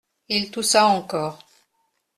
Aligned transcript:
Il 0.29 0.49
toussa 0.49 0.87
encore. 0.87 1.37